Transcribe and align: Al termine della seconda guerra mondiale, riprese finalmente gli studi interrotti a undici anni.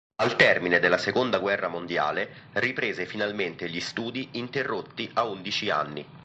Al 0.15 0.35
termine 0.35 0.79
della 0.79 0.97
seconda 0.97 1.37
guerra 1.37 1.67
mondiale, 1.67 2.47
riprese 2.53 3.05
finalmente 3.05 3.69
gli 3.69 3.79
studi 3.79 4.29
interrotti 4.31 5.07
a 5.13 5.25
undici 5.25 5.69
anni. 5.69 6.03